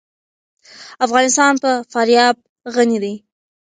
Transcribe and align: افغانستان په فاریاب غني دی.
افغانستان 1.05 1.53
په 1.63 1.71
فاریاب 1.91 2.35
غني 2.73 2.97
دی. 3.03 3.13